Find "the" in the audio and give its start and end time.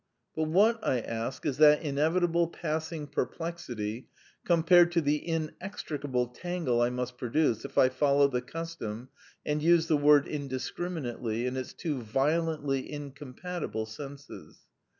5.01-5.27, 8.27-8.41, 9.85-9.97